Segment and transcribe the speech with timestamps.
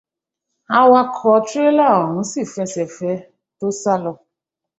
[0.79, 3.17] Awakọ̀ tírélà ọ̀hún sí ì f'ẹsẹ fẹ́ẹ
[3.57, 4.11] tó sálọ.